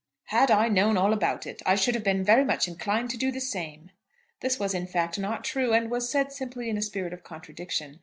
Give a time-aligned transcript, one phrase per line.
[0.29, 3.31] "Had I known all about it, I should have been very much inclined to do
[3.31, 3.91] the same."
[4.39, 7.99] This was, in fact, not true, and was said simply in a spirit of contradiction.